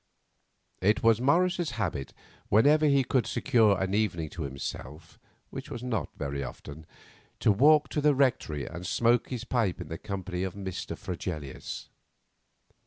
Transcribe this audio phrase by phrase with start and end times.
[0.81, 2.11] It was Morris's habit,
[2.49, 5.19] whenever he could secure an evening to himself,
[5.51, 6.87] which was not very often,
[7.39, 10.97] to walk to the Rectory and smoke his pipe in the company of Mr.
[10.97, 11.89] Fregelius.